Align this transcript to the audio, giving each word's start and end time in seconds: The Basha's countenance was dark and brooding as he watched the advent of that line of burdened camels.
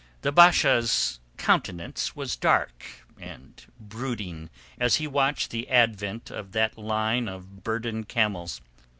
The 0.23 0.31
Basha's 0.31 1.19
countenance 1.37 2.15
was 2.15 2.35
dark 2.35 2.83
and 3.19 3.63
brooding 3.79 4.49
as 4.79 4.95
he 4.95 5.05
watched 5.05 5.51
the 5.51 5.69
advent 5.69 6.31
of 6.31 6.53
that 6.53 6.75
line 6.75 7.27
of 7.27 7.63
burdened 7.63 8.07
camels. 8.09 8.61